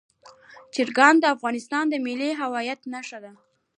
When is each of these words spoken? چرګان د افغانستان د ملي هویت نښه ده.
چرګان 0.73 1.15
د 1.19 1.23
افغانستان 1.35 1.83
د 1.89 1.95
ملي 2.05 2.31
هویت 2.39 2.79
نښه 2.93 3.19
ده. 3.23 3.31